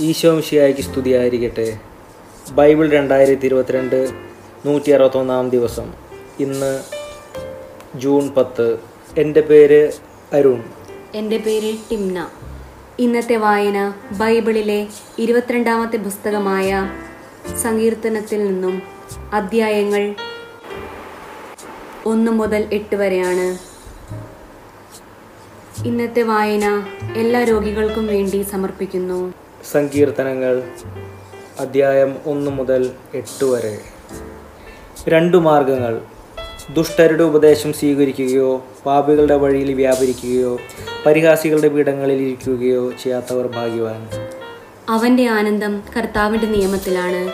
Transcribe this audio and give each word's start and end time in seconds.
ഈശോമിഷിയായിക്ക് 0.00 0.80
സ്തുതിയായിരിക്കട്ടെ. 0.80 1.78
ബൈബിൾ 2.52 2.90
രണ്ടായിരത്തി 2.90 3.46
ഇരുപത്തിരണ്ട് 3.46 4.10
നൂറ്റി 4.66 4.90
അറുപത്തൊന്നാം 4.90 5.50
ദിവസം. 5.50 5.92
ഇന്ന് 6.40 6.80
ജൂൺ 7.94 8.30
പത്ത്. 8.30 8.78
എന്റെ 9.18 9.40
പേര് 9.40 9.92
അരുൺ. 10.32 10.64
എന്റെ 11.14 11.38
പേര് 11.38 11.74
ടിംന. 11.90 12.28
ഇന്നത്തെ 12.98 13.36
വായന 13.36 13.92
ബൈബിളിലെ 14.18 14.86
ഇരുപത്തിരണ്ടാമത്തെ 15.18 15.96
പുസ്തകമായ 15.96 16.90
സങ്കീർത്തനത്തിൽ 17.62 18.46
നിന്നും 18.46 18.82
അധ്യായങ്ങൾ 19.32 20.14
ഒന്ന് 22.06 22.32
മുതൽ 22.32 22.68
എട്ട് 22.72 22.96
വരെയാണ്. 22.96 23.58
ഇന്നത്തെ 25.86 26.22
വായന 26.22 26.86
എല്ലാ 27.16 27.44
രോഗികൾക്കും 27.44 28.06
വേണ്ടി 28.06 28.42
സമർപ്പിക്കുന്നു. 28.42 29.49
സങ്കീർത്തനങ്ങൾ 29.72 30.62
അധ്യായം 31.60 32.16
ഒന്ന് 32.26 32.50
മുതൽ 32.50 32.90
എട്ട് 33.14 33.44
വരെ. 33.44 33.78
രണ്ടു 35.08 35.36
മാർഗങ്ങൾ. 35.36 36.00
ദുഷ്ടരുടെ 36.74 37.22
ഉപദേശം 37.22 37.72
സ്വീകരിക്കുകയോ 37.72 38.64
പാപികളുടെ 38.86 39.36
വഴിയിൽ 39.36 39.74
വ്യാപരിക്കുകയോ 39.74 40.58
പരിഹാസികളുടെ 41.06 41.68
പീഠങ്ങളിൽ 41.68 42.14
ഇരിക്കുകയോ 42.14 42.92
ചെയ്യാത്തവർ 43.02 43.46
ഭാഗ്യവാൻ. 43.46 44.08
അവന്റെ 44.88 45.28
ആനന്ദം 45.28 45.82
കർത്താവിന്റെ 45.98 46.46
നിയമത്തിലാണ്. 46.46 47.32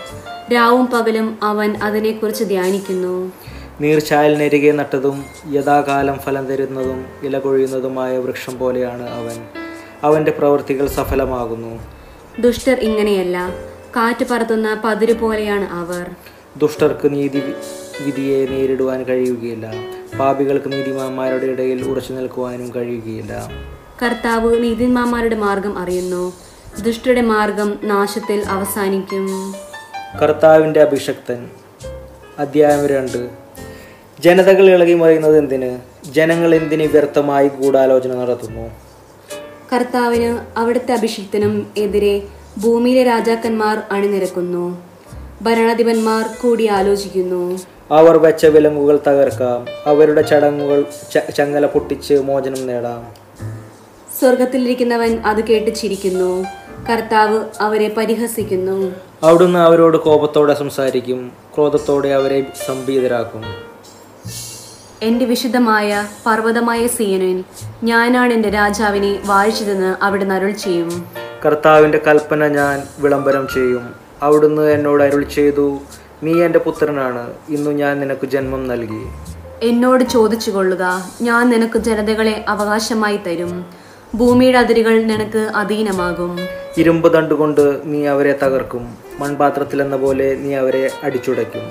രാവും 0.55 0.87
പകലും 0.87 1.39
അവൻ 1.43 1.77
അതിനെക്കുറിച്ച് 1.83 2.45
ധ്യാനിക്കുന്നു. 2.45 3.33
നീർച്ചായലിനരികെ 3.81 4.73
നട്ടതും 4.73 5.25
യഥാകാലം 5.53 6.19
ഫലം 6.19 6.47
തരുന്നതും 6.47 7.07
ഇല 7.23 7.39
കൊഴിയുന്നതുമായ 7.39 8.19
വൃക്ഷം 8.19 8.59
പോലെയാണ് 8.59 9.11
അവൻ. 9.11 9.47
അവന്റെ 10.03 10.31
പ്രവൃത്തികൾ 10.31 10.87
സഫലമാകുന്നു. 10.87 11.96
ദുഷ്ടർ 12.41 12.81
ഇങ്ങനെയല്ല. 12.81 13.51
കാറ്റ് 13.97 14.27
പറത്തുന്ന 14.31 14.83
പതിരു 14.85 15.13
പോലെയാണ് 15.13 15.65
അവർ. 15.65 16.11
ദുഷ്ടർക്ക് 16.57 17.15
നീതി 17.15 17.43
വിധിയെ 18.05 18.47
നേരിടുവാൻ 18.47 19.03
കഴിയുകയില്ല. 19.03 19.73
പാപികൾക്ക് 20.19 20.73
നീതിമാന്മാരുടെ 20.73 21.47
ഇടയിൽ 21.47 21.83
ഉറച്ചു 21.83 22.13
നിൽക്കുവാനും 22.13 22.75
കഴിയുകയില്ല. 22.77 23.49
കർത്താവ് 24.03 24.63
നീതിമാന്മാരുടെ 24.63 25.37
മാർഗം 25.37 25.79
അറിയുന്നു. 25.79 26.33
ദുഷ്ടരുടെ 26.83 27.21
മാർഗം 27.21 27.79
നാശത്തിൽ 27.83 28.45
അവസാനിക്കും. 28.45 29.55
കർത്താവിന്റെ 30.23 30.81
അഭിഷക്തൻ. 30.81 31.51
അധ്യായം 32.39 32.87
രണ്ട്. 32.87 33.31
ജനതകൾ 34.21 34.71
ഇളകി 34.71 34.95
മറിയുന്നത് 34.95 35.39
എന്തിന്? 35.39 35.79
ജനങ്ങൾ 36.11 36.55
എന്തിന് 36.55 36.83
വ്യർത്ഥമായി 36.83 37.49
ഗൂഢാലോചന 37.49 38.15
നടത്തുന്നു? 38.15 38.86
കർത്താവിന് 39.73 40.39
അവിടുത്തെ 40.57 40.93
അഭിഷിക്തനും 40.95 41.73
എതിരെ 41.77 42.23
ഭൂമിയിലെ 42.63 43.03
രാജാക്കന്മാർ 43.03 43.83
അണിനിരക്കുന്നു. 43.93 44.83
ഭരണാധിപന്മാർ 45.43 46.29
കൂടി 46.43 46.67
ആലോചിക്കുന്നു. 46.67 47.59
അവർ 47.91 48.19
വെച്ച 48.19 48.47
വിലങ്ങുകൾ 48.47 48.99
തകർക്കാം. 49.07 49.67
അവരുടെ 49.87 50.23
ചടങ്ങുകൾ 50.23 50.85
ചങ്ങല 51.37 51.67
പൊട്ടിച്ച് 51.67 52.15
മോചനം 52.15 52.67
നേടാം. 52.67 53.07
സ്വർഗത്തിലിരിക്കുന്നവൻ 54.19 55.19
അത് 55.19 55.45
കേട്ട് 55.45 55.75
ചിരിക്കുന്നു. 55.75 56.45
കർത്താവ് 56.91 57.45
അവരെ 57.61 57.95
പരിഹസിക്കുന്നു. 57.97 58.93
അവിടുന്ന് 59.23 59.59
അവരോട് 59.59 59.97
കോപത്തോടെ 59.97 60.55
സംസാരിക്കും. 60.55 61.33
ക്രോധത്തോടെ 61.55 62.09
അവരെ 62.09 62.47
സംഭീതരാക്കും. 62.67 63.76
എന്റെ 65.07 65.25
വിശുദ്ധമായ 65.25 66.07
പർവതമായ 66.27 66.87
സിയനിൽ 66.87 67.45
ഞാനാണ് 67.85 68.33
എന്റെ 68.33 68.51
രാജാവിനെ 68.51 69.19
വാഴിച്ചതെന്ന് 69.27 70.05
അവിടെ 70.05 70.25
അരുൾ 70.25 70.51
ചെയ്യും. 70.51 71.05
കർത്താവിന്റെ 71.45 72.01
കൽപ്പന 72.07 72.49
ഞാൻ 72.49 72.83
വിളംബരം 72.99 73.49
ചെയ്യും. 73.55 73.95
അവിടുന്ന് 74.23 74.71
എന്നോട് 74.71 75.03
അരുൾ 75.03 75.23
ചെയ്തു 75.25 75.79
നീ 76.23 76.43
എന്റെ 76.43 76.59
പുത്രനാണ് 76.59 77.33
ഇന്നു 77.49 77.71
ഞാൻ 77.71 78.01
നിനക്ക് 78.01 78.27
ജന്മം 78.27 78.69
നൽകി. 78.69 79.03
എന്നോട് 79.63 80.05
ചോദിച്ചു 80.05 80.51
കൊള്ളുക 80.51 81.11
ഞാൻ 81.23 81.51
നിനക്ക് 81.51 81.79
ജനതകളെ 81.79 82.45
അവകാശമായി 82.49 83.17
തരും. 83.17 83.67
ഭൂമിയുടെ 84.15 84.59
അതിരുകൾ 84.59 85.03
നിനക്ക് 85.03 85.51
അധീനമാകും. 85.57 86.39
ഇരുമ്പ് 86.79 87.15
തണ്ടുകൊണ്ട് 87.15 87.81
നീ 87.85 88.07
അവരെ 88.07 88.39
തകർക്കും. 88.43 88.95
മൺപാത്രത്തിലെന്ന 89.19 89.97
പോലെ 89.97 90.35
നീ 90.35 90.55
അവരെ 90.55 90.91
അടിച്ചുടയ്ക്കും. 91.03 91.67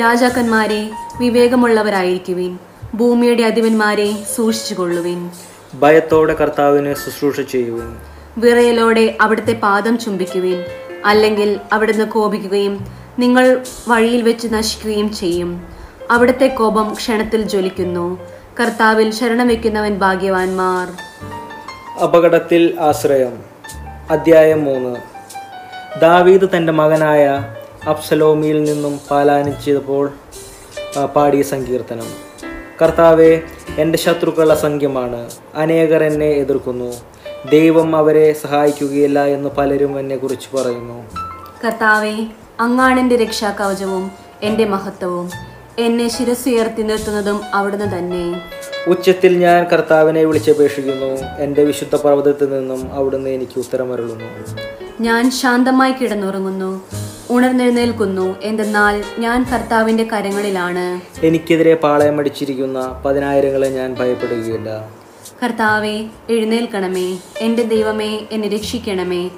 രാജാക്കന്മാരെ 0.00 0.90
വിവേകമുള്ളവരായിരിക്കുവിൻ. 1.20 2.67
ഭൂമിയുടെ 2.94 3.42
അധിപന്മാരെ 3.42 4.14
സൂക്ഷിച്ചുകൊള്ളുവിൻ 4.36 5.30
ഭയത്തോടെ 5.74 6.34
കർത്താവിനെ 6.34 6.94
ശുശ്രൂഷ 6.94 7.40
ചെയ്യുവിൻ. 7.40 7.96
വിറയലോടെ 8.38 9.18
അവിടുത്തെ 9.20 9.52
പാദം 9.52 9.98
ചുംബിക്കുവിൻ. 9.98 10.64
അല്ലെങ്കിൽ 11.06 11.60
അവിടുന്ന് 11.72 12.04
കോപിക്കുകയും 12.04 12.86
നിങ്ങൾ 13.18 13.64
വഴിയിൽ 13.88 14.22
വെച്ച് 14.22 14.48
നശിക്കുകയും 14.50 15.14
ചെയ്യും. 15.14 15.66
അവിടുത്തെ 16.10 16.46
കോപം 16.46 16.94
ക്ഷണത്തിൽ 16.94 17.42
ജ്വലിക്കുന്നു. 17.42 18.20
കർത്താവിൽ 18.60 19.10
ശരണം 19.10 19.48
വയ്ക്കുന്നവൻ 19.48 19.98
ഭാഗ്യവാന്മാർ. 19.98 20.88
അപകടത്തിൽ 22.02 22.76
ആശ്രയം. 22.80 23.42
അധ്യായം 24.10 24.64
മൂന്ന്. 24.64 24.96
ദാവീദ് 26.00 26.48
തന്റെ 26.56 26.72
മകനായ 26.72 27.54
അബ്സലോമിയിൽ 27.86 28.64
നിന്നും 28.64 29.00
പാലാനിച്ചപ്പോൾ 29.10 30.12
പാടിയ 31.16 31.42
സങ്കീർത്തനം. 31.42 32.27
കർത്താവെ 32.82 33.40
എന്റെ 33.78 33.98
ശത്രുക്കൾ 33.98 34.52
അസംഖ്യമാണ് 34.52 35.30
അനേകർ 35.54 36.04
എന്നെ 36.04 36.26
എതിർക്കുന്നു. 36.26 36.92
ദൈവം 37.50 37.96
അവരെ 37.96 38.32
സഹായിക്കുകയില്ല 38.32 39.24
എന്ന് 39.24 39.48
പലരും 39.48 40.00
എന്നെക്കുറിച്ച് 40.00 40.56
പറയുന്നു. 40.56 41.06
കർത്താവെ 41.64 42.26
അങ്ങാണെന്റെ 42.60 43.16
രക്ഷാകവചവും 43.16 44.10
എന്റെ 44.42 44.64
മഹത്വവും. 44.64 45.30
എന്നെ 45.78 46.08
ശിരസുയർത്തി 46.08 46.82
നിർത്തുന്നതും 46.82 47.40
അവിടുന്ന് 47.54 47.98
തന്നെ. 47.98 48.42
ഉച്ചത്തിൽ 48.88 49.38
ഞാൻ 49.38 49.64
കർത്താവിനെ 49.64 50.24
വിളിച്ചപേക്ഷിക്കുന്നു. 50.24 51.10
എന്റെ 51.38 51.64
വിശുദ്ധ 51.64 51.96
പർവതത്തിൽ 51.96 52.50
നിന്നും 52.50 52.94
അവിടുന്ന് 52.94 53.30
എനിക്ക് 53.30 53.58
ഉത്തരമരുളുന്നു. 53.58 54.24
ഞാൻ 55.00 55.30
ശാന്തമായി 55.30 55.92
കിടന്നുറങ്ങുന്നു. 55.92 56.82
ഉണർന്നെഴുന്നേൽക്കുന്നു. 57.30 58.36
എന്തെന്നാൽ 58.42 59.04
ഞാൻ 59.18 59.46
കർത്താവിന്റെ 59.54 60.04
കരങ്ങളിലാണ്. 60.04 61.00
എനിക്കെതിരെ 61.26 61.74
പാളയമടിച്ചിരിക്കുന്ന 61.74 63.02
പതിനായിരങ്ങളെ 63.06 63.68
ഞാൻ 63.68 63.94
ഭയപ്പെടുകയില്ല. 63.94 64.90
കർത്താവെ 65.44 66.04
എഴുന്നേൽക്കണമേ. 66.30 67.18
എന്റെ 67.38 67.62
ദൈവമേ 67.62 68.20
എന്നെ 68.30 68.48
രക്ഷിക്കണമേ. 68.48 69.30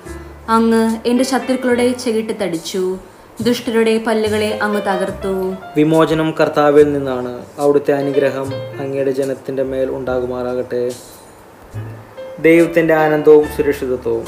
അങ്ങ് 0.48 0.96
എന്റെ 1.06 1.24
ശത്രുക്കളുടെ 1.24 1.92
ചെകിട്ട് 1.92 2.32
തടിച്ചു. 2.42 2.98
ദുഷ്ടരുടെ 3.40 3.98
പല്ലുകളെ 4.06 4.58
അങ്ങ് 4.62 4.82
തകർത്തു. 4.82 5.54
വിമോചനം 5.76 6.34
കർത്താവിൽ 6.40 6.92
നിന്നാണ്. 6.92 7.46
അവിടുത്തെ 7.58 7.92
അനുഗ്രഹം 7.92 8.52
അങ്ങയുടെ 8.80 9.10
ജനത്തിന്റെ 9.10 9.62
മേൽ 9.62 9.90
ഉണ്ടാകുമാറാകട്ടെ. 9.90 10.92
ദൈവത്തിന്റെ 12.38 12.94
ആനന്ദവും 12.94 13.44
സുരക്ഷിതത്വവും. 13.56 14.24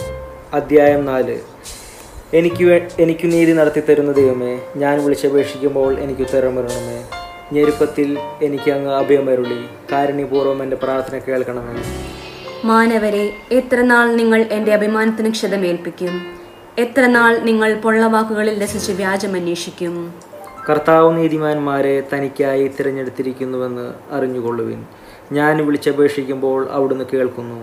അധ്യായം 0.53 1.05
നാല്. 1.05 1.52
എനിക്ക് 2.35 2.67
എനിക്ക് 2.99 3.33
നീതി 3.33 3.53
നടത്തി 3.53 3.81
തരുന്ന 3.81 4.13
ദൈവമേ 4.13 4.53
ഞാൻ 4.77 5.05
വിളിച്ചപേക്ഷിക്കുമ്പോൾ 5.05 6.01
എനിക്ക് 6.01 6.21
ഉത്തരമരണമേ 6.21 6.99
ഞെരുപ്പത്തിൽ 7.53 8.19
എനിക്ക് 8.43 8.71
അങ്ങ് 8.71 8.93
അഭയമരുളി 8.95 9.59
കാരുണ്യപൂർവം 9.93 10.63
എന്റെ 10.63 10.77
പ്രാർത്ഥന 10.77 11.19
കേൾക്കണമേ. 11.19 11.75
മാനവരെ 12.65 13.25
എത്ര 13.53 13.81
നാൾ 13.83 14.17
നിങ്ങൾ 14.17 14.41
എന്റെ 14.51 14.73
അഭിമാനത്തിന് 14.73 15.31
ക്ഷതമേൽപ്പിക്കും 15.31 16.15
എത്ര 16.79 17.07
നാൾ 17.07 17.39
നിങ്ങൾ 17.39 17.75
പൊള്ളവാക്കുകളിൽ 17.75 18.63
രസിച്ച് 18.65 18.93
വ്യാജമന്വേഷിക്കും 18.93 19.95
കർത്താവ് 20.69 21.17
നീതിമാന്മാരെ 21.17 22.03
തനിക്കായി 22.13 22.67
തിരഞ്ഞെടുത്തിരിക്കുന്നുവെന്ന് 22.69 23.87
അറിഞ്ഞുകൊള്ളുവിൻ. 24.13 24.81
ഞാൻ 25.33 25.67
വിളിച്ചപേക്ഷിക്കുമ്പോൾ 25.67 26.69
അവിടുന്ന് 26.71 27.05
കേൾക്കുന്നു. 27.13 27.61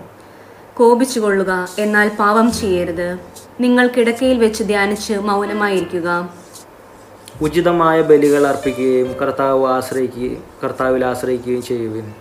കോപിച്ചുകൊള്ളുക 0.79 1.67
എന്നാൽ 1.79 2.11
പാവം 2.19 2.51
ചെയ്യരുത്. 2.51 3.19
നിങ്ങൾ 3.59 3.87
കിടക്കയിൽ 3.87 4.39
വെച്ച് 4.39 4.63
ധ്യാനിച്ച് 4.63 5.13
മൗനമായിരിക്കുക. 5.13 6.29
ഉചിതമായ 7.41 8.01
ബലികൾ 8.01 8.47
അർപ്പിക്കുകയും 8.47 9.13
കർത്താവ് 9.13 9.67
ആശ്രയിക്കുകയും 9.67 10.43
കർത്താവിൽ 10.63 11.05
ആശ്രയിക്കുകയും 11.05 11.63
ചെയ്യുവിൻ. 11.63 12.11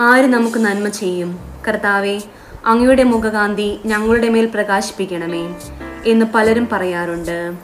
ആര് 0.00 0.24
നമുക്ക് 0.24 0.58
നന്മ 0.58 0.88
ചെയ്യും? 0.88 1.38
കർത്താവെ 1.68 2.20
അങ്ങയുടെ 2.64 3.02
മുഖകാന്തി 3.02 3.80
ഞങ്ങളുടെ 3.86 4.28
മേൽ 4.28 4.46
പ്രകാശിപ്പിക്കണമേ 4.46 5.54
എന്ന് 6.06 6.26
പലരും 6.34 6.68
പറയാറുണ്ട്. 6.72 7.54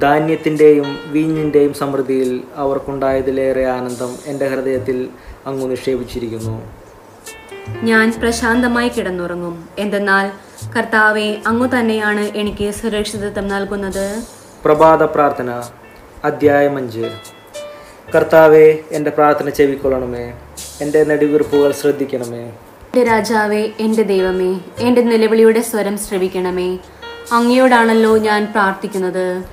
ധാന്യത്തിന്റെയും 0.00 0.98
വീഞ്ഞിന്റെയും 1.06 1.74
സമൃദ്ധിയിൽ 1.74 2.40
അവർക്കുണ്ടായതിലേറെ 2.54 3.66
ആനന്ദം 3.66 4.16
എന്റെ 4.26 4.48
ഹൃദയത്തിൽ 4.48 5.08
അങ്ങ് 5.46 5.70
നിക്ഷേപിച്ചിരിക്കുന്നു. 5.70 6.83
ഞാൻ 7.68 8.14
പ്രശാന്തമായി 8.20 8.88
കിടന്നുറങ്ങും. 8.88 9.68
എന്തെന്നാൽ 9.78 10.30
കർത്താവെ 10.76 11.42
അങ്ങു 11.46 11.66
തന്നെയാണ് 11.66 12.20
എനിക്ക് 12.20 12.70
സുരക്ഷിതത്വം 12.70 13.48
നൽകുന്നത്. 13.48 14.22
പ്രഭാത 14.64 15.02
പ്രാർത്ഥന 15.02 15.62
അധ്യായം 16.24 16.76
അഞ്ച്. 16.76 17.10
കർത്താവെ 18.14 18.78
എന്റെ 18.90 19.10
പ്രാർത്ഥന 19.10 19.48
ചെവിക്കൊള്ളണമേ. 19.48 20.34
എന്റെ 20.80 21.04
നെടുവീർപ്പുകൾ 21.04 21.72
ശ്രദ്ധിക്കണമേ. 21.72 22.44
എന്റെ 22.44 23.04
രാജാവേ 23.04 23.70
എന്റെ 23.80 24.02
ദൈവമേ 24.02 24.60
എന്റെ 24.78 25.02
നിലവിളിയുടെ 25.02 25.60
സ്വരം 25.60 25.98
ശ്രവിക്കണമേ. 25.98 26.78
അങ്ങയോടാണല്ലോ 27.32 28.18
ഞാൻ 28.18 28.48
പ്രാർത്ഥിക്കുന്നത്. 28.52 29.44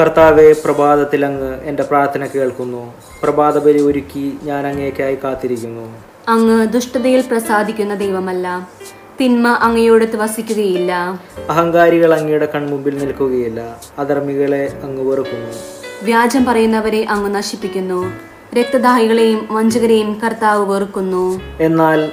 കർത്താവെ 0.00 0.54
പ്രഭാതത്തിൽ 0.64 1.26
അങ്ങ് 1.26 1.60
എന്റെ 1.62 1.82
പ്രാർത്ഥന 1.82 2.26
കേൾക്കുന്നു. 2.26 2.94
പ്രഭാത 3.22 3.58
ബലി 3.58 3.80
ഒരുക്കി 3.80 4.38
ഞാൻ 4.42 4.66
അങ്ങേക്കായി 4.66 5.18
കാത്തിരിക്കുന്നു. 5.24 6.13
അങ്ങ് 6.28 6.66
ദുഷ്ടതയിൽ 6.66 7.20
പ്രസാദിക്കുന്ന 7.20 7.94
ദൈവമല്ല. 7.94 8.68
തിന്മ 9.20 9.48
അങ്ങയോടത്ത് 9.48 10.16
വസിക്കുകയില്ല. 10.16 11.20
അഹങ്കാരികൾ 11.48 12.14
അങ്ങയുടെ 12.14 12.46
കൺമുമ്പിൽ 12.46 12.98
നിൽക്കുകയില്ല. 12.98 13.80
അധർമ്മികളെ 13.98 14.80
അങ്ങ് 14.82 15.10
വെറുക്കുന്നു. 15.10 15.50
വ്യാജം 16.02 16.44
പറയുന്നവരെ 16.44 17.06
അങ്ങ് 17.10 17.34
നശിപ്പിക്കുന്നു. 17.34 18.12
രക്തദാഹികളെയും 18.54 19.48
വഞ്ചകരെയും 19.50 20.20
കർത്താവ് 20.20 20.74
വെറുക്കുന്നു. 20.74 21.40
എന്നാൽ 21.60 22.12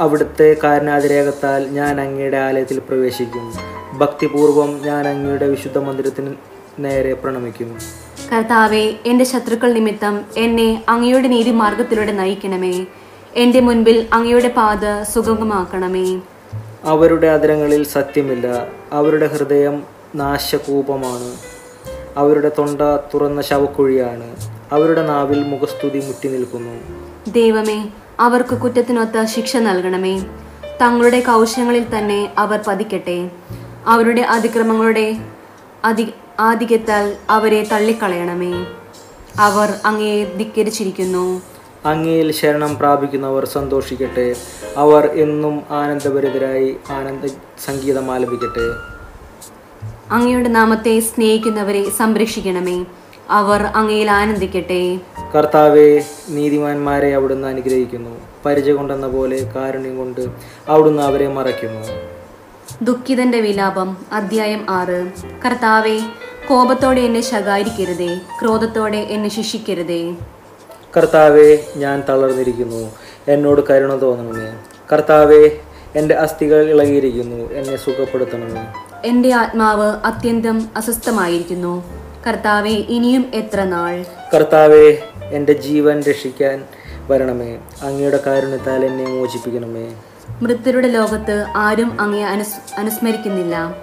അവിടുത്തെ 0.00 0.56
കാരണാതിരേകത്താൽ 0.64 1.68
ഞാൻ 1.68 2.00
അങ്ങയുടെ 2.00 2.36
ആലയത്തിൽ 2.36 2.78
പ്രവേശിക്കും. 2.78 3.54
ഭക്തിപൂർവം 3.98 4.80
ഞാൻ 4.82 5.08
അങ്ങയുടെ 5.08 5.48
വിശുദ്ധ 5.48 5.78
മന്ദിരത്തിന് 5.78 6.34
നേരെ 6.78 7.14
പ്രണമിക്കും. 7.14 7.78
കർത്താവെ 8.32 8.94
എന്റെ 9.06 9.24
ശത്രുക്കൾ 9.24 9.72
നിമിത്തം 9.72 10.20
എന്നെ 10.36 10.84
അങ്ങയുടെ 10.88 11.28
നീതിമാർഗത്തിലൂടെ 11.28 12.12
നയിക്കണമേ. 12.12 12.86
എന്റെ 13.36 13.60
മുൻപിൽ 13.60 14.06
അങ്ങയുടെ 14.12 14.48
പാത 14.48 15.02
സുഗമമാക്കണമേ. 15.02 16.20
അവരുടെ 16.84 17.26
അതിരങ്ങളിൽ 17.26 17.84
സത്യമില്ല. 17.84 18.66
അവരുടെ 18.92 19.26
ഹൃദയം 19.26 19.84
നാശകൂപമാണ്. 20.14 21.36
അവരുടെ 22.16 22.50
തൊണ്ട 22.58 22.80
തുറന്ന 23.14 23.42
ശവക്കുഴിയാണ്. 23.42 24.36
അവരുടെ 24.72 25.06
നാവിൽ 25.06 25.42
മുഖസ്തുതി 25.42 25.98
മുറ്റി 26.06 26.28
നിൽക്കുന്നു. 26.28 26.80
ദൈവമേ 27.32 27.88
അവർക്ക് 28.20 28.58
കുറ്റത്തിനൊത്ത 28.58 29.24
ശിക്ഷ 29.24 29.56
നൽകണമേ. 29.56 30.18
തങ്ങളുടെ 30.82 31.20
കൗശലങ്ങളിൽ 31.20 31.98
തന്നെ 31.98 32.34
അവർ 32.38 32.60
പതിക്കട്ടെ. 32.66 33.30
അവരുടെ 33.86 34.22
അതിക്രമങ്ങളുടെ 34.22 35.16
അതി 35.84 36.12
ആധിക്യത്താൽ 36.40 37.16
അവരെ 37.30 37.64
തള്ളിക്കളയണമേ. 37.72 38.66
അവർ 39.38 39.74
അങ്ങയെ 39.84 40.24
ധിക്കരിച്ചിരിക്കുന്നു. 40.24 41.42
അങ്ങയിൽ 41.84 42.32
ശരണം 42.32 42.78
പ്രാപിക്കുന്നവർ 42.78 43.44
സന്തോഷിക്കട്ടെ. 43.44 44.36
അവർ 44.76 45.06
എന്നും 45.06 45.62
ആനന്ദഭരിതരായി 45.70 46.76
ആനന്ദ 46.90 47.26
സംഗീതം 47.64 48.10
ആലപിക്കട്ടെ. 48.10 48.66
അങ്ങയുടെ 50.10 50.48
നാമത്തെ 50.48 51.00
സ്നേഹിക്കുന്നവരെ 51.00 51.90
സംരക്ഷിക്കണമേ. 51.90 52.84
അവർ 53.30 53.62
അങ്ങയിൽ 53.62 54.10
ആനന്ദിക്കട്ടെ. 54.10 54.98
കർത്താവെ 55.34 56.04
നീതിമാന്മാരെ 56.28 57.14
അവിടുന്ന് 57.14 57.48
അനുഗ്രഹിക്കുന്നു. 57.48 58.20
പരിചയ 58.46 58.72
കൊണ്ടെന്ന 58.72 59.08
പോലെ 59.08 59.52
കാരുണ്യം 59.56 59.98
കൊണ്ട് 59.98 60.20
അവിടുന്ന് 60.68 61.02
അവരെ 61.02 61.28
മറയ്ക്കുന്നു. 61.28 61.88
ദുഃഖിതന്റെ 62.82 63.40
വിലാപം 63.40 63.96
അധ്യായം 64.12 64.66
ആറ്. 64.70 65.12
കർത്താവെ 65.46 66.00
കോപത്തോടെ 66.48 67.00
എന്നെ 67.00 67.20
ശകാരിക്കരുതേ. 67.20 68.20
ക്രോധത്തോടെ 68.42 68.98
എന്നെ 68.98 69.28
ശിക്ഷിക്കരുതേ. 69.28 70.14
കർത്താവെ 70.96 71.66
ഞാൻ 71.76 72.04
തളർന്നിരിക്കുന്നു. 72.08 72.90
എന്നോട് 73.28 73.60
കരുണ 73.70 74.02
തോന്നണമേ. 74.02 74.58
കർത്താവെ 74.92 75.50
എന്റെ 75.96 76.14
അസ്ഥികൾ 76.14 76.70
ഇളകിയിരിക്കുന്നു. 76.70 77.52
എന്നെ 77.52 77.76
സുഖപ്പെടുത്തണമേ. 77.76 78.66
എന്റെ 79.04 79.32
ആത്മാവ് 79.32 79.86
അത്യന്തം 80.04 80.68
അസ്വസ്ഥമായിരിക്കുന്നു. 80.76 81.84
കർത്താവെ 82.26 82.70
ഇനിയും 82.70 83.30
എത്ര 83.34 83.64
നാൾ? 83.64 84.04
കർത്താവെ 84.34 85.02
എന്റെ 85.32 85.52
ജീവൻ 85.52 86.02
രക്ഷിക്കാൻ 86.02 86.64
വരണമേ. 87.08 87.58
അങ്ങയുടെ 87.82 88.20
കാരുണ്യത്താൽ 88.26 88.84
എന്നെ 88.84 89.04
മോചിപ്പിക്കണമേ. 89.04 89.94
മൃത്യരുടെ 90.42 90.88
ലോകത്ത് 90.88 91.46
ആരും 91.56 92.00
അങ്ങയെ 92.00 92.24
അനുസ് 92.24 92.80
അനുസ്മരിക്കുന്നില്ല. 92.80 93.74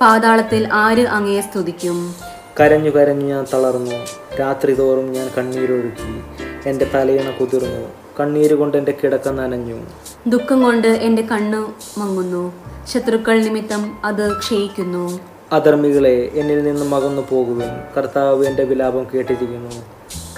പാതാളത്തിൽ 0.00 0.68
ആര് 0.72 1.06
അങ്ങയെ 1.06 1.40
സ്തുതിക്കും? 1.40 2.14
കരഞ്ഞു 2.60 2.90
കരഞ്ഞു 2.90 3.26
ഞാൻ 3.26 3.46
തളർന്നു. 3.54 4.06
രാത്രി 4.40 4.74
തോറും 4.74 5.12
ഞാൻ 5.12 5.30
കണ്ണീരൊഴുക്കി. 5.38 6.39
എന്റെ 6.66 6.90
തലയിണ 6.94 7.30
കുതിർന്നു. 7.30 7.88
കണ്ണീര് 8.20 8.54
കൊണ്ട് 8.54 8.76
എന്റെ 8.76 8.94
കിടക്ക 9.04 9.28
നനഞ്ഞു. 9.28 9.80
ദുഃഖം 10.26 10.62
കൊണ്ട് 10.62 10.88
എന്റെ 10.88 11.22
കണ്ണ് 11.22 11.72
മങ്ങുന്നു. 12.00 12.52
ശത്രുക്കൾ 12.86 13.42
നിമിത്തം 13.42 13.98
അത് 14.04 14.38
ക്ഷയിക്കുന്നു. 14.38 15.20
അധർമ്മികളെ 15.52 16.30
എന്നിൽ 16.34 16.62
നിന്നും 16.62 16.94
അകന്നു 16.94 17.22
പോകുവിൻ. 17.30 17.68
കർത്താവ് 17.96 18.46
എന്റെ 18.46 18.64
വിലാപം 18.64 19.06
കേട്ടിരിക്കുന്നു. 19.14 19.70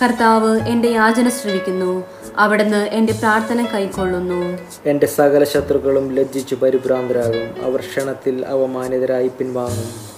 കർത്താവ് 0.03 0.61
എന്റെ 0.61 0.89
യാചന 0.89 1.29
ശ്രവിക്കുന്നു. 1.29 2.05
അവിടുന്ന് 2.37 2.77
എന്റെ 2.77 3.13
പ്രാർത്ഥന 3.13 3.65
കൈക്കൊള്ളുന്നു. 3.65 4.59
എന്റെ 4.87 5.07
സകല 5.07 5.45
ശത്രുക്കളും 5.45 6.13
ലജ്ജിച്ചു 6.13 6.55
പരിഭ്രാന്തരാകും. 6.55 7.65
അവർ 7.65 7.81
ക്ഷണത്തിൽ 7.81 8.47
അവമാനിതരായി 8.47 9.29
പിൻവാങ്ങും. 9.29 10.13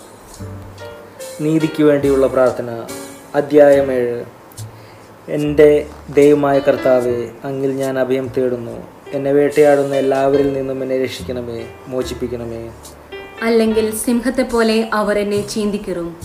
നീതിക്ക് 1.41 1.83
വേണ്ടിയുള്ള 1.83 2.27
പ്രാർത്ഥന. 2.27 2.85
അധ്യായം 3.35 3.93
ഏഴ്. 3.93 4.25
എന്റെ 5.29 5.87
ദൈവമായ 6.15 6.59
കർത്താവെ 6.59 7.29
അങ്ങിൽ 7.45 7.71
ഞാൻ 7.73 7.99
അഭയം 7.99 8.31
തേടുന്നു. 8.37 8.83
എന്നെ 9.13 9.33
വേട്ടയാടുന്ന 9.33 9.95
എല്ലാവരിൽ 9.95 10.53
നിന്നും 10.53 10.83
എന്നെ 10.83 11.03
രക്ഷിക്കണമേ 11.03 11.67
മോചിപ്പിക്കണമേ. 11.89 12.71
അല്ലെങ്കിൽ 13.43 13.95
സിംഹത്തെ 13.95 14.43
പോലെ 14.43 14.91
അവർ 14.93 15.19
എന്നെ 15.19 15.49
ചീന്തിക്കിറും 15.49 16.17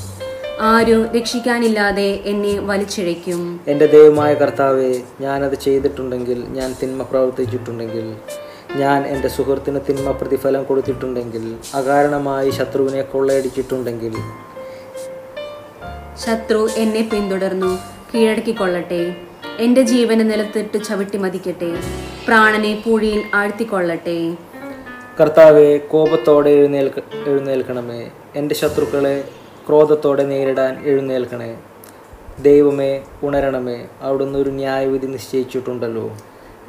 ആരും 0.62 1.12
രക്ഷിക്കാനില്ലാതെ 1.16 2.20
എന്നെ 2.26 2.60
വലിച്ചിഴയ്ക്കും. 2.60 3.60
എന്റെ 3.68 3.86
ദൈവമായ 3.86 4.34
കർത്താവെ 4.34 5.02
ഞാനത് 5.22 5.56
ചെയ്തിട്ടുണ്ടെങ്കിൽ 5.56 6.46
ഞാൻ 6.48 6.76
തിന്മ 6.84 7.04
പ്രവർത്തിച്ചിട്ടുണ്ടെങ്കിൽ 7.04 8.16
ഞാൻ 8.76 9.08
എന്റെ 9.08 9.28
സുഹൃത്തിന് 9.28 9.80
തിന്മ 9.90 10.12
പ്രതിഫലം 10.12 10.64
കൊടുത്തിട്ടുണ്ടെങ്കിൽ 10.64 11.56
അകാരണമായി 11.74 12.50
ശത്രുവിനെ 12.50 13.02
കൊള്ളയടിച്ചിട്ടുണ്ടെങ്കിൽ 13.02 14.16
ശത്രു 16.26 16.68
എന്നെ 16.76 17.10
പിന്തുടർന്നു. 17.14 17.99
കീഴടക്കിക്കൊള്ളട്ടെ. 18.14 19.16
എന്റെ 19.60 19.82
ജീവനെ 19.82 20.24
നിലത്തിട്ട് 20.24 20.84
ചവിട്ടി 20.84 21.18
മതിക്കട്ടെ. 21.18 21.78
പ്രാണനെ 22.28 22.84
പൂഴിയിൽ 22.86 23.24
ആഴ്ത്തിക്കൊള്ളട്ടെ. 23.34 24.36
കർത്താവെ 25.20 25.78
കോപത്തോടെ 25.78 26.50
എഴുന്നേൽക്ക 26.50 27.00
എഴുന്നേൽക്കണമേ. 27.28 28.10
എന്റെ 28.36 28.56
ശത്രുക്കളെ 28.56 29.24
ക്രോധത്തോടെ 29.68 30.24
നേരിടാൻ 30.24 30.84
എഴുന്നേൽക്കണേ. 30.84 31.58
ദൈവമേ 32.40 33.02
ഉണരണമേ. 33.24 33.86
അവിടുന്ന് 34.02 34.40
ഒരു 34.40 34.50
ന്യായവിധി 34.50 35.06
നിശ്ചയിച്ചിട്ടുണ്ടല്ലോ. 35.06 36.18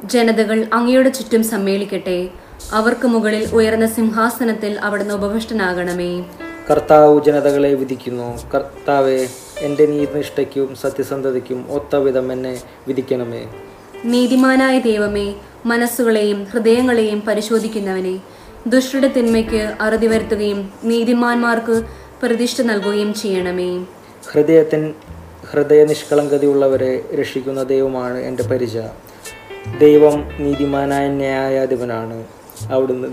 ജനതകൾ 0.03 0.67
അങ്ങയുടെ 0.73 1.09
ചുറ്റും 1.09 1.43
സമ്മേളിക്കട്ടെ. 1.43 2.29
അവർക്ക് 2.73 3.07
മുകളിൽ 3.07 3.49
ഉയർന്ന 3.53 3.87
സിംഹാസനത്തിൽ 3.87 4.79
അവിടുന്ന് 4.79 5.13
ഉപവിഷ്ടനാകണമേ 5.13 6.23
കർത്താവ് 6.71 7.23
ജനതകളെ 7.23 7.73
വിധിക്കുന്നു. 7.73 8.49
കർത്താവെ 8.51 9.27
എന്റെ 9.61 9.85
നീതിനിഷ്ഠയ്ക്കും 9.85 10.75
സത്യസന്ധതയ്ക്കും 10.75 11.71
ഒത്തവിധം 11.71 12.31
എന്നെ 12.31 12.61
വിധിക്കണമേ. 12.87 13.45
നീതിമാനായ 14.05 14.79
ദൈവമേ 14.79 15.35
മനസ്സുകളെയും 15.65 16.43
ഹൃദയങ്ങളെയും 16.43 17.21
പരിശോധിക്കുന്നവനെ 17.27 18.19
ദുഷ്ടരുടെ 18.67 19.07
തിന്മയ്ക്ക് 19.07 19.73
അറുതി 19.81 20.07
വരുത്തുകയും 20.07 20.69
നീതിമാന്മാർക്ക് 20.83 21.83
പ്രതിഷ്ഠ 22.23 22.61
നൽകുകയും 22.61 23.13
ചെയ്യണമേ. 23.13 23.85
ഹൃദയത്തിൻ 24.31 24.93
ഹൃദയ 25.51 25.85
നിഷ്കളങ്കതയുള്ളവരെ 25.85 27.15
രക്ഷിക്കുന്ന 27.19 27.63
ദൈവമാണ് 27.63 28.17
എന്റെ 28.17 28.43
പരിച. 28.43 28.77
ദൈവം 29.79 30.29
നീതിമാനായ 30.39 31.07
ന്യായാധിപനാണ്. 31.07 32.23
അവിടുന്ന് 32.71 33.07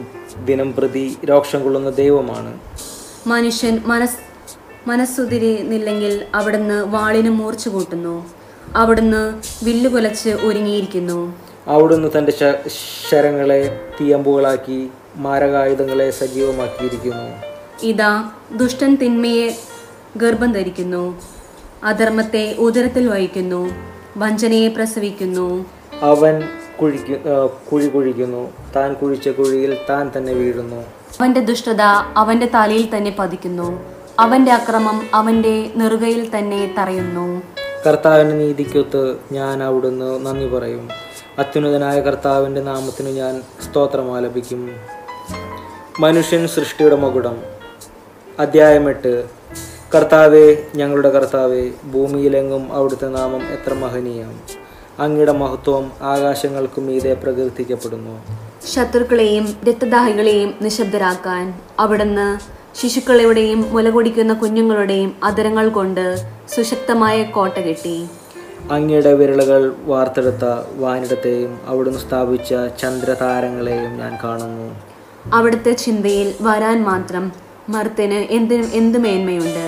ദിനം 0.47 0.75
പ്രതി 0.75 1.17
രോക്ഷം 1.25 1.63
കൊള്ളുന്ന 1.63 1.91
ദൈവമാണ്. 1.91 2.59
മനുഷ്യൻ 3.27 3.81
മനസ് 3.87 4.28
മനസ്സുതിരുന്നില്ലെങ്കിൽ 4.87 6.27
അവിടുന്ന് 6.35 6.85
വാളിന് 6.85 7.31
മൂർച്ച 7.31 7.69
കൂട്ടുന്നു. 7.69 8.27
അവിടുന്ന് 8.77 9.43
വില്ലുകുലച്ച് 9.65 10.29
ഒരുങ്ങിയിരിക്കുന്നു. 10.29 11.35
അവിടുന്ന് 11.67 12.09
തന്റെ 12.19 12.33
ശരങ്ങളെ 13.11 13.81
തീയമ്പുകളാക്കി 14.01 14.89
മാരകായുധങ്ങളെ 15.17 16.11
സജീവമാക്കിയിരിക്കുന്നു. 16.11 17.43
ഇതാ 17.83 18.31
ദുഷ്ടൻ 18.57 18.97
തിന്മയെ 18.97 19.59
ഗർഭം 20.17 20.53
ധരിക്കുന്നു. 20.53 21.21
അധർമ്മത്തെ 21.85 22.55
ഉദരത്തിൽ 22.59 23.09
വഹിക്കുന്നു. 23.09 23.71
വഞ്ചനയെ 24.17 24.69
പ്രസവിക്കുന്നു. 24.69 25.67
അവൻ 26.01 26.43
കുഴിക്കു 26.83 27.51
കുഴി 27.73 27.89
കുഴിക്കുന്നു. 27.89 28.51
താൻ 28.77 28.95
കുഴിച്ച 28.95 29.29
കുഴിയിൽ 29.29 29.79
താൻ 29.91 30.13
തന്നെ 30.17 30.33
വീഴുന്നു. 30.33 30.77
അവന്റെ 31.21 31.41
ദുഷ്ടത 31.41 31.81
അവന്റെ 32.17 32.51
തലയിൽ 32.55 32.97
തന്നെ 32.97 33.17
പതിക്കുന്നു. 33.19 33.98
അവന്റെ 34.19 34.53
അക്രമം 34.53 35.03
അവന്റെ 35.15 35.71
നെറുകയിൽ 35.77 36.39
തന്നെ 36.39 36.75
തറയുന്നു. 36.79 37.43
കർത്താവിന്റെ 37.87 38.35
നീതിക്കൊത്ത് 38.37 39.17
ഞാൻ 39.33 39.63
അവിടുന്ന് 39.63 40.27
നന്ദി 40.27 40.47
പറയും. 40.47 40.89
അത്യുന്നതനായ 41.39 42.01
കർത്താവിന്റെ 42.01 42.61
നാമത്തിന് 42.61 43.09
ഞാൻ 43.09 43.43
സ്തോത്രം 43.65 44.17
ആലപിക്കും. 44.17 44.71
മനുഷ്യൻ 46.01 46.49
സൃഷ്ടിയുടെ 46.49 46.97
മകുടം. 46.97 47.43
അധ്യായം 48.39 48.89
എട്ട്. 48.89 49.25
കർത്താവെ 49.95 50.67
ഞങ്ങളുടെ 50.75 51.11
കർത്താവെ 51.11 51.71
ഭൂമിയിലെങ്ങും 51.93 52.73
അവിടുത്തെ 52.73 53.07
നാമം 53.07 53.43
എത്ര 53.43 53.75
മഹനീയം. 53.75 54.41
അങ്ങയുടെ 54.99 55.33
മഹത്വം 55.33 55.93
ആകാശങ്ങൾക്കും 56.03 56.87
മീതെ 56.87 57.15
പ്രകീർത്തിക്കപ്പെടുന്നു. 57.15 58.23
ശത്രുക്കളെയും 58.75 59.57
രക്തദാഹികളെയും 59.69 60.55
നിശബ്ദരാക്കാൻ 60.63 61.61
അവിടുന്ന് 61.79 62.58
ശിശുക്കളുടെയും 62.81 63.61
മുലകുടിക്കുന്ന 63.73 64.33
കുഞ്ഞുങ്ങളുടെയും 64.33 65.17
അതരങ്ങൾ 65.23 65.69
കൊണ്ട് 65.69 66.17
സുശക്തമായ 66.49 67.23
കോട്ട 67.23 67.59
കെട്ടി. 67.59 68.09
അങ്ങയുടെ 68.71 69.15
വിരലുകൾ 69.15 69.75
വാർത്തെടുത്ത 69.85 70.45
വാനിടത്തെയും 70.77 71.59
അവിടുന്ന് 71.67 71.99
സ്ഥാപിച്ച 71.99 72.55
ചന്ദ്രതാരങ്ങളെയും 72.81 73.99
ഞാൻ 73.99 74.19
കാണുന്നു. 74.25 74.75
അവിടുത്തെ 75.33 75.73
ചിന്തയിൽ 75.73 76.35
വരാൻ 76.41 76.85
മാത്രം 76.85 77.33
മർത്തിന് 77.69 78.19
എന്തിനും 78.31 78.71
എന്ത് 78.73 78.99
മേന്മയുണ്ട്? 78.99 79.67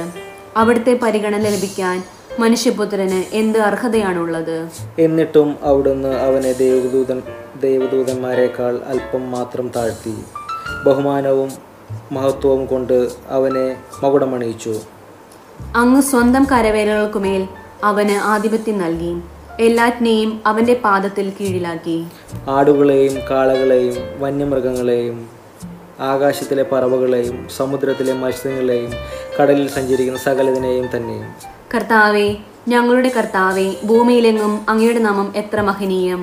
അവിടുത്തെ 0.57 0.99
പരിഗണന 1.03 1.49
ലഭിക്കാൻ 1.49 2.03
മനുഷ്യപുത്രന് 2.39 3.25
എന്ത് 3.33 3.59
അർഹതയാണുള്ളത്? 3.59 4.69
എന്നിട്ടും 4.99 5.57
അവിടുന്ന് 5.63 6.09
അവനെ 6.09 6.53
ദേവദൂതൻ 6.53 7.23
ദേവദൂതന്മാരെക്കാൾ 7.63 8.81
അല്പം 8.87 9.31
മാത്രം 9.31 9.71
താഴ്ത്തി. 9.77 10.15
ബഹുമാനവും 10.87 11.70
മഹത്വവും 12.13 12.67
കൊണ്ട് 12.67 13.09
അവനെ 13.29 13.77
മകുടമണിയിച്ചു. 14.03 14.75
അങ്ങ് 15.77 16.03
സ്വന്തം 16.03 16.45
കരവേലകൾക്കുമേൽ 16.53 17.43
അവന് 17.85 18.17
ആധിപത്യം 18.25 18.79
നൽകി. 18.79 19.13
എല്ലാറ്റിനെയും 19.61 20.43
അവന്റെ 20.47 20.75
പാദത്തിൽ 20.85 21.33
കീഴിലാക്കി. 21.41 21.99
ആടുകളെയും 22.49 23.15
കാളകളെയും 23.31 23.97
വന്യമൃഗങ്ങളെയും 24.19 25.29
ആകാശത്തിലെ 26.01 26.63
പറവകളെയും 26.63 27.49
സമുദ്രത്തിലെ 27.57 28.13
മത്സ്യങ്ങളെയും 28.13 28.93
കടലിൽ 29.37 29.69
സഞ്ചരിക്കുന്ന 29.69 30.19
സകലതിനെയും 30.19 30.87
തന്നെയും 30.97 31.27
കർത്താവെ 31.75 32.29
ഞങ്ങളുടെ 32.69 33.09
കർത്താവെ 33.09 33.77
ഭൂമിയിലെങ്ങും 33.85 34.55
അങ്ങയുടെ 34.69 34.99
നാമം 34.99 35.33
എത്ര 35.37 35.61
മഹനീയം. 35.61 36.23